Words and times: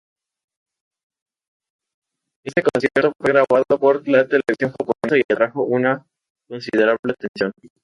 Este 2.43 2.63
concierto 2.63 3.13
fue 3.19 3.31
grabado 3.33 3.79
por 3.79 4.07
la 4.07 4.27
televisión 4.27 4.71
japonesa 4.71 5.17
y 5.17 5.21
atrajo 5.31 5.63
una 5.65 6.03
considerable 6.49 6.97
atención. 7.11 7.51